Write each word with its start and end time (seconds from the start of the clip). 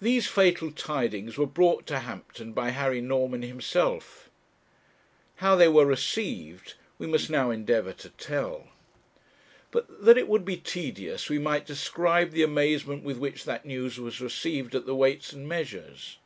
These 0.00 0.26
fatal 0.26 0.72
tidings 0.72 1.38
were 1.38 1.46
brought 1.46 1.86
to 1.86 2.00
Hampton 2.00 2.52
by 2.52 2.70
Harry 2.70 3.00
Norman 3.00 3.42
himself; 3.42 4.28
how 5.36 5.54
they 5.54 5.68
were 5.68 5.86
received 5.86 6.74
we 6.98 7.06
must 7.06 7.30
now 7.30 7.52
endeavour 7.52 7.92
to 7.92 8.08
tell. 8.08 8.70
But 9.70 10.02
that 10.04 10.18
it 10.18 10.26
would 10.26 10.44
be 10.44 10.56
tedious 10.56 11.28
we 11.28 11.38
might 11.38 11.64
describe 11.64 12.32
the 12.32 12.42
amazement 12.42 13.04
with 13.04 13.18
which 13.18 13.44
that 13.44 13.64
news 13.64 14.00
was 14.00 14.20
received 14.20 14.74
at 14.74 14.84
the 14.84 14.96
Weights 14.96 15.32
and 15.32 15.48
Measures. 15.48 16.18